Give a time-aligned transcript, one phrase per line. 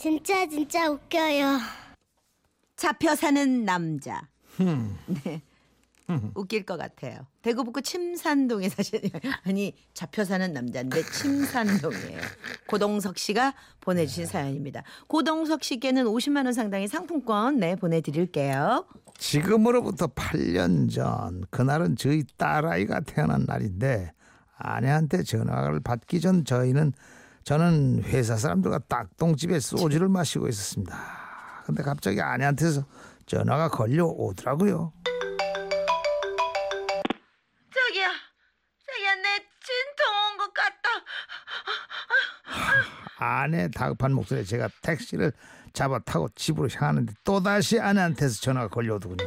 [0.00, 1.58] 진짜 진짜 웃겨요.
[2.74, 4.26] 잡혀 사는 남자.
[4.56, 5.42] 네.
[6.34, 7.26] 웃길 것 같아요.
[7.42, 9.10] 대구 북구 침산동에 사시는
[9.44, 12.18] 아니 잡혀 사는 남자인데 침산동이에요.
[12.66, 13.52] 고동석 씨가
[13.82, 14.84] 보내주신 사연입니다.
[15.06, 18.86] 고동석 씨께는 50만 원 상당의 상품권 네 보내드릴게요.
[19.18, 24.12] 지금으로부터 8년 전 그날은 저희 딸아이가 태어난 날인데
[24.56, 26.94] 아내한테 전화를 받기 전 저희는
[27.44, 30.96] 저는 회사 사람들과 딱동집에 소주를 마시고 있었습니다.
[31.66, 32.84] 근데 갑자기 아내한테서
[33.26, 34.92] 전화가 걸려오더라고요.
[37.74, 38.08] 자기야,
[38.86, 40.88] 자기야 내 진통 온 것 같다.
[43.18, 45.32] 아내 다급한 목소리에 제가 택시를
[45.72, 49.24] 잡아 타고 집으로 향하는데 또다시 아내한테서 전화가 걸려오더군요.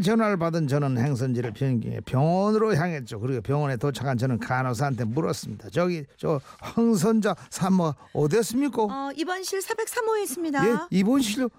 [0.00, 3.20] 전화를 받은 저는 행선지를 변경해 병원으로 향했죠.
[3.20, 5.70] 그리고 병원에 도착한 저는 간호사한테 물었습니다.
[5.70, 8.82] 저기 저 황선자 산모 어디였습니까?
[8.82, 10.66] 어, 입원실 403호에 있습니다.
[10.66, 11.50] 예, 입원실로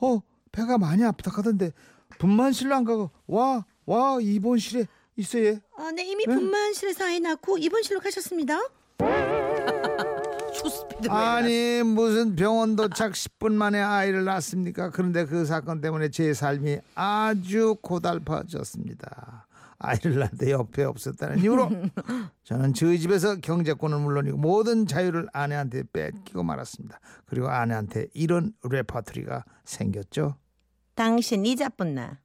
[0.00, 0.20] 어
[0.52, 1.72] 배가 많이 아프다 하던데
[2.18, 5.58] 분만실로 안 가고 와와 입원실에 있어요.
[5.76, 6.34] 어, 네 이미 네.
[6.34, 8.58] 분만실에서 아이 낳고 입원실로 가셨습니다.
[10.96, 14.90] 초스피드 아니 무슨 병원 도착 10분 만에 아이를 낳습니까?
[14.90, 19.46] 그런데 그 사건 때문에 제 삶이 아주 고달파졌습니다.
[19.78, 21.70] 아이를 낳는데 옆에 없었다는 이유로
[22.44, 26.98] 저는 저희 집에서 경제권은 물론이고 모든 자유를 아내한테 뺏기고 말았습니다.
[27.26, 30.36] 그리고 아내한테 이런 레퍼토리가 생겼죠.
[30.94, 32.20] 당신 이자뿐나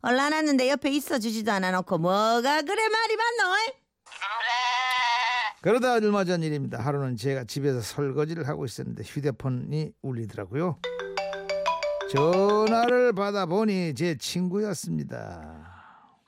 [0.00, 3.83] 얼라났는데 옆에 있어 주지도 않아 놓고 뭐가 그래 말이 많노?
[5.64, 6.78] 그러다 얼마 전 일입니다.
[6.78, 10.78] 하루는 제가 집에서 설거지를 하고 있었는데 휴대폰이 울리더라고요.
[12.12, 15.64] 전화를 받아보니 제 친구였습니다.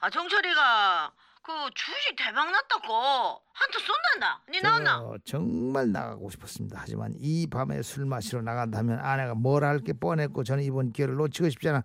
[0.00, 4.42] 아 정철이가 그 주식 대박 났다고 한테 쏜단다.
[4.48, 5.00] 니 나왔나?
[5.00, 6.78] 저 정말 나가고 싶었습니다.
[6.80, 11.82] 하지만 이 밤에 술 마시러 나간다면 아내가 뭘할게 뻔했고 저는 이번 기회를 놓치고 싶지 않아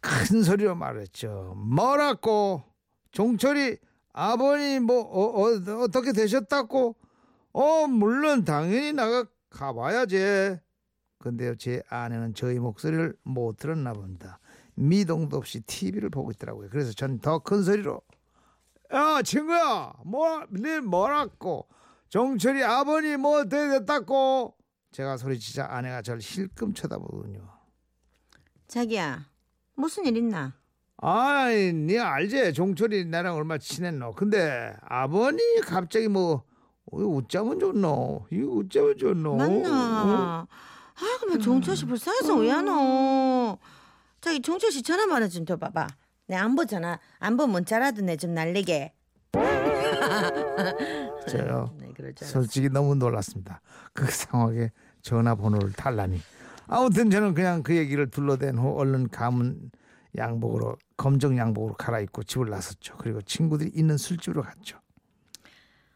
[0.00, 1.54] 큰 소리로 말했죠.
[1.58, 2.64] 뭐라고?
[3.12, 3.76] 종철이
[4.18, 6.96] 아버님 뭐 어, 떻게 되셨다고?
[7.52, 10.58] 어 물론 당연히 나가 가봐야지.
[11.18, 14.40] 근데요 제 아내는 저희 목소리를 못 들었나 봅니다.
[14.74, 16.68] 미동도 없이 TV를 보고 있더라고요.
[16.68, 18.00] 그래서 저는 더큰 소리로
[18.92, 21.68] 야 친구야 뭐네 뭐라고
[22.08, 24.56] 정철이 아버님 뭐 됐다고
[24.90, 27.48] 제가 소리치자 아내가 저를 힐끔 쳐다보더군요.
[28.66, 29.28] 자기야
[29.74, 30.57] 무슨 일 있나?
[31.00, 34.12] 아이 네 알지 종철이 나랑 얼마 친했노.
[34.14, 36.42] 근데 아버님 갑자기 뭐
[36.90, 38.26] 어, 웃자면 좋노.
[38.30, 39.32] 이거 웃자면 좋노.
[39.32, 39.36] 어?
[39.36, 40.46] 맞나?
[41.00, 43.58] 아 그만 정철 씨 불쌍해서 왜 하노?
[44.20, 45.86] 자기 정철 씨 전화 번호 좀 줘봐봐.
[46.26, 48.92] 내 안보 전화 안보 문자라도 내 좀 날리게.
[51.28, 51.72] 저요.
[51.78, 51.88] 네.
[52.16, 53.60] 솔직히 너무 놀랐습니다.
[53.92, 54.70] 그 상황에
[55.02, 56.20] 전화번호를 달라니.
[56.66, 59.70] 아무튼 저는 그냥 그 얘기를 둘러댄 후 얼른 가문
[60.18, 62.96] 양복으로 검정 양복으로 갈아입고 집을 나섰죠.
[62.98, 64.78] 그리고 친구들이 있는 술집으로 갔죠.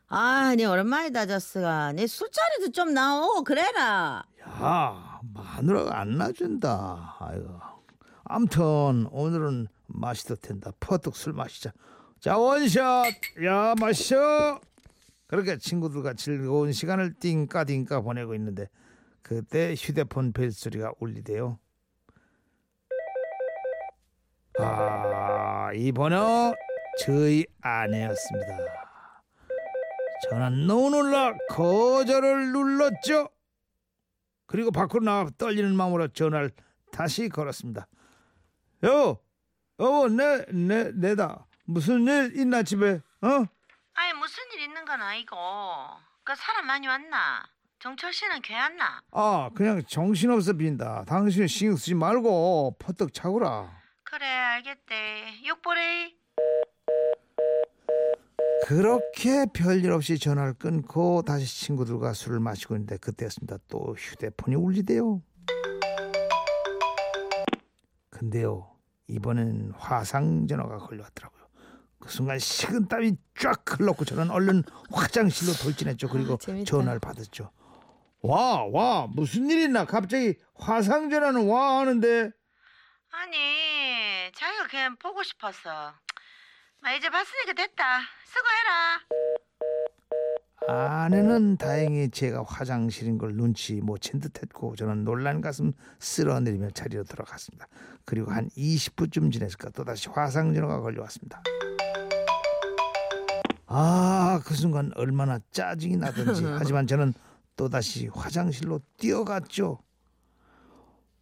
[0.08, 1.92] 아, 네 오랜만이다 저스가.
[1.92, 4.24] 네 술자리도 좀 나오고 그래라.
[4.40, 7.16] 야 마누라가 안 놔준다.
[7.18, 7.60] 아이고.
[8.24, 10.72] 아무튼 오늘은 마시도 텐다.
[10.80, 11.72] 퍼뜩 술 마시자.
[12.20, 13.06] 자 원샷.
[13.44, 14.60] 야 마셔.
[15.26, 18.68] 그렇게 친구들과 즐거운 시간을 띵까띵까 보내고 있는데
[19.22, 21.58] 그때 휴대폰 벨소리가 울리대요.
[24.64, 26.54] 아, 이 번호
[27.04, 28.58] 저희 아내였습니다.
[30.30, 33.28] 저는 너무 놀라 거절을 눌렀죠.
[34.46, 36.50] 그리고 밖으로 나가 떨리는 마음으로 전화를
[36.92, 37.86] 다시 걸었습니다.
[38.84, 39.18] 여,
[39.80, 41.46] 여보, 내, 내, 내다.
[41.64, 43.00] 무슨 일 있나 집에?
[43.22, 43.28] 어?
[43.94, 45.36] 아니 무슨 일 있는 건 아니고.
[46.24, 47.44] 그 사람 많이 왔나?
[47.80, 49.02] 정철 씨는 괜찮나?
[49.10, 51.04] 아, 그냥 정신없어 빈다.
[51.06, 53.81] 당신 신경 쓰지 말고 퍼뜩 차구라.
[54.12, 55.46] 그래 알겠대.
[55.48, 56.12] 욕보래.
[58.66, 63.56] 그렇게 별일 없이 전화를 끊고 다시 친구들과 술을 마시고 있는데 그때였습니다.
[63.68, 65.22] 또 휴대폰이 울리대요.
[68.10, 68.76] 근데요
[69.08, 71.42] 이번엔 화상 전화가 걸려왔더라고요.
[71.98, 76.10] 그 순간 식은땀이 쫙 흘렀고 저는 얼른 화장실로 돌진했죠.
[76.10, 76.64] 그리고 아.
[76.66, 77.50] 전화를 받았죠.
[78.20, 79.86] 와, 와, 무슨 일 있나?
[79.86, 82.30] 갑자기 화상 전화는 와 하는데
[83.12, 85.92] 아니 자기가 그냥 보고 싶었어.
[86.80, 88.00] 마 이제 봤으니까 됐다.
[88.24, 89.00] 수고해라.
[90.68, 97.66] 아내는 다행히 제가 화장실인 걸 눈치 못 챈 듯했고 저는 놀란 가슴 쓸어내리며 자리로 들어갔습니다.
[98.04, 101.42] 그리고 한 20분쯤 지났을까 또다시 화상 전화가 걸려왔습니다.
[103.66, 107.12] 아, 그 순간 얼마나 짜증이 나든지 하지만 저는
[107.56, 109.78] 또다시 화장실로 뛰어갔죠.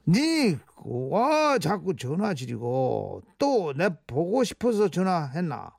[0.08, 5.70] 니, 와, 자꾸 전화 지리고 또 내 보고 싶어서 전화했나?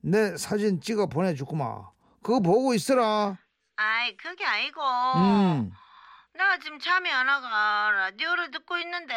[0.00, 1.90] 내 사진 찍어 보내주구마.
[2.22, 3.36] 그거 보고 있어라.
[3.76, 4.80] 아이 그게 아니고
[5.16, 5.70] 음.
[6.34, 9.14] 내가 지금 잠이 안 와가 라디오를 듣고 있는데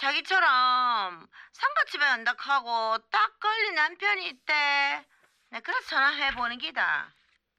[0.00, 4.52] 자기처럼 상가집에 간다 하고 딱 걸린 남편이 있대.
[5.50, 7.12] 내 그래서 전화해 보는 기다.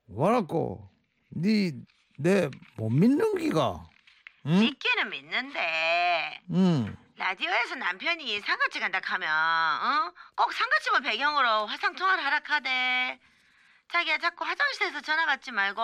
[0.08, 0.90] 뭐라고?
[1.36, 1.72] 니
[2.20, 3.84] 내 못 믿는 기가?
[4.46, 4.60] 응?
[4.60, 6.98] 믿기는 믿는데 응.
[7.16, 10.12] 라디오에서 남편이 상가집 간다 하면 어?
[10.36, 13.20] 꼭 상가집을 배경으로 화상 통화를 하라 카대.
[13.92, 15.82] 자기야 자꾸 화장실에서 전화 받지 말고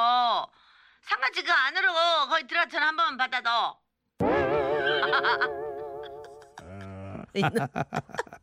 [1.04, 1.94] 상가집 그 안으로
[2.30, 3.78] 거기 들어 전화 한 번만 받아도.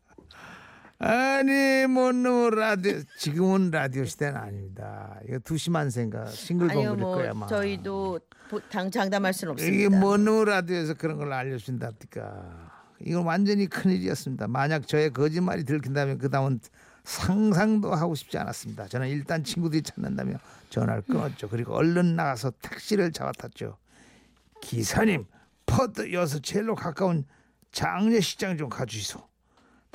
[0.99, 5.19] 아니 뭐노 라디오 지금은 라디오 시대는 아닙니다.
[5.29, 7.47] 이거 두시만 생각 싱글벙글일 뭐 거야 아마.
[7.47, 9.75] 저희도 보- 당 장담할 수는 없습니다.
[9.77, 12.73] 이게 뭐노 라디오에서 그런 걸 알려준답니까?
[13.01, 14.49] 이건 완전히 큰일이었습니다.
[14.49, 16.61] 만약 저의 거짓말이 들킨다면 그 다음은
[17.05, 18.89] 상상도 하고 싶지 않았습니다.
[18.89, 20.39] 저는 일단 친구들이 찾는다며
[20.71, 21.49] 전화를 끊었죠.
[21.51, 23.77] 그리고 얼른 나가서 택시를 잡아탔죠.
[24.63, 25.27] 기사님,
[25.67, 27.27] 퍼드 여서 제일로 가까운
[27.71, 29.23] 장례식장 좀 가주시소.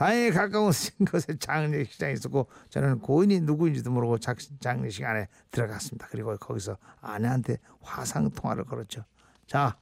[0.01, 0.71] 다행히 가까운
[1.11, 6.07] 곳에 장례식장이 있었고 저는 고인이 누구인지도 모르고 작- 장례식 안에 들어갔습니다.
[6.09, 9.05] 그리고 거기서 아내한테 화상 통화를 걸었죠.
[9.45, 9.77] 자,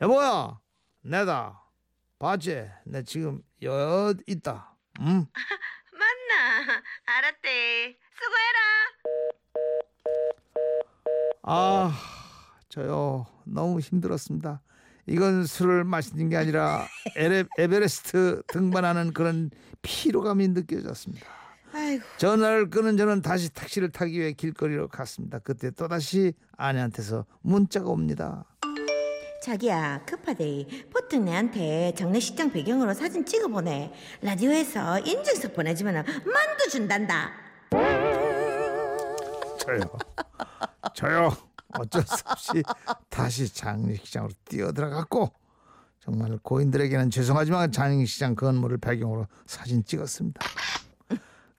[0.00, 0.58] 여보야,
[1.02, 1.62] 내다.
[2.18, 2.68] 봤지?
[2.84, 4.76] 내 지금 여 있다.
[5.02, 5.24] 응?
[5.94, 6.82] 맞나?
[7.06, 7.96] 알았대.
[8.10, 8.58] 수고해라.
[11.44, 11.92] 아,
[12.68, 14.62] 저요 너무 힘들었습니다.
[15.06, 16.86] 이건 술을 마시는 게 아니라
[17.16, 19.50] 에레, 에베레스트 등반하는 그런
[19.82, 21.26] 피로감이 느껴졌습니다.
[21.72, 22.04] 아이고.
[22.18, 25.40] 전화를 끊은 저는 다시 택시를 타기 위해 길거리로 갔습니다.
[25.40, 28.44] 그때 또다시 아내한테서 문자가 옵니다.
[29.42, 30.66] 자기야 급하대.
[30.90, 33.92] 보통 내한테 장례식장 배경으로 사진 찍어 보내.
[34.22, 37.30] 라디오에서 인증서 보내주면 만두 준단다.
[39.58, 39.80] 저요.
[40.94, 41.53] 저요.
[41.78, 42.62] 어쩔 수 없이
[43.08, 45.32] 다시 장례식장으로 뛰어들어갔고
[46.00, 50.40] 정말 고인들에게는 죄송하지만 장례식장 건물을 배경으로 사진 찍었습니다.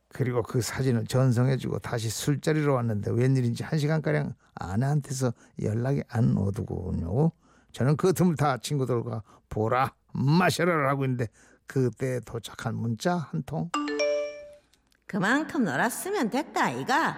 [0.09, 7.31] 그리고 그 사진을 전송해주고 다시 술자리로 왔는데 웬일인지 한 시간가량 아내한테서 연락이 안 오더군요.
[7.73, 11.27] 저는 그 틈을 타 친구들과 보라 마셔라 하고 있는데
[11.67, 13.69] 그때 도착한 문자 한 통.
[15.05, 17.17] 그만큼 놀았으면 됐다 아이가.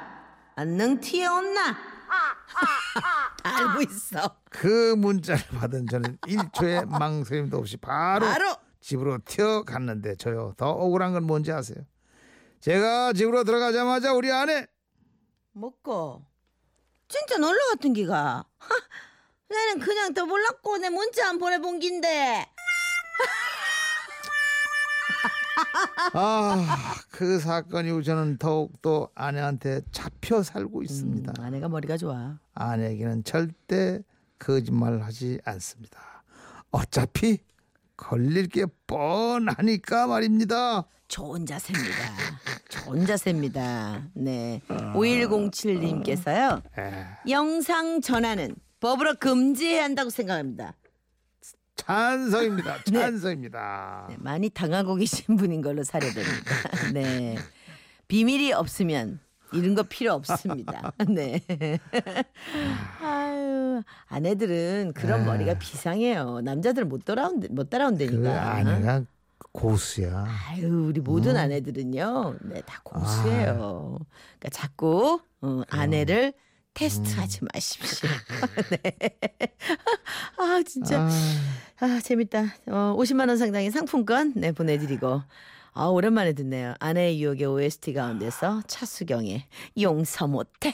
[0.56, 1.76] 안능 튀어온나?
[3.44, 4.38] 알고 있어.
[4.50, 11.24] 그 문자를 받은 저는 1초의 망설임도 없이 바로, 바로 집으로 튀어갔는데 저요 더 억울한 건
[11.24, 11.78] 뭔지 아세요?
[12.60, 14.68] 제가 집으로 들어가자마자 우리 아내
[15.54, 16.26] 먹고
[17.08, 18.44] 진짜 놀러 갔던 기가.
[18.58, 18.68] 하,
[19.50, 22.46] 나는 그냥 더 몰랐고 내 문자 안 보내본 긴데.
[26.14, 31.34] 아 그 사건 이후 저는 더욱더 아내한테 잡혀 살고 있습니다.
[31.38, 32.38] 음, 아내가 머리가 좋아.
[32.54, 34.02] 아내에게는 절대
[34.38, 36.24] 거짓말을 하지 않습니다.
[36.70, 37.40] 어차피
[37.96, 40.86] 걸릴 게 뻔하니까 말입니다.
[41.08, 41.96] 좋은 자세입니다.
[42.70, 44.04] 좋은 자세입니다.
[44.14, 44.62] 네.
[44.68, 46.62] 5107님께서요.
[46.78, 50.74] 에, 영상 전화는 법으로 금지해야 한다고 생각합니다.
[51.78, 52.84] 찬성입니다.
[52.92, 54.08] 찬성입니다.
[54.10, 56.52] 네, 많이 당하고 계신 분인 걸로 사례됩니다.
[56.94, 57.38] 네.
[58.08, 59.20] 비밀이 없으면
[59.54, 60.92] 이런 거 필요 없습니다.
[61.08, 61.42] 네.
[63.02, 66.42] 아유, 아내들은 그런 머리가 비상해요.
[66.42, 68.22] 남자들은 못 따라온 못 따라온다니까.
[68.22, 69.04] 그 아내가
[69.54, 70.26] 고수야.
[70.50, 74.00] 아유, 우리 모든 아내들은요, 네, 다 고수예요.
[74.40, 76.34] 그러니까 자꾸 어, 아내를
[76.78, 78.10] 테스트하지 마십시오.
[78.70, 78.94] 네.
[80.38, 81.02] 아, 진짜.
[81.02, 81.10] 아,
[81.80, 82.56] 아, 재밌다.
[82.68, 85.22] 어, 50만 원 상당의 상품권 네, 보내드리고.
[85.74, 86.76] 아, 오랜만에 듣네요.
[86.80, 89.46] 아내의 유혹의 OST 가운데서 차수경의
[89.82, 90.74] 용서 못해.